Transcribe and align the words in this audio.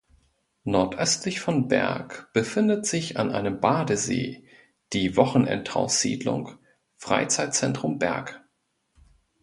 Nordöstlich 0.63 1.41
von 1.41 1.67
Berg 1.67 2.33
befindet 2.33 2.87
sich 2.87 3.17
an 3.17 3.29
einem 3.31 3.59
Badesee 3.59 4.47
die 4.93 5.15
Wochenendhaussiedlung 5.15 6.53
"Freizeitzentrum 6.97 7.99
Berg". 7.99 8.43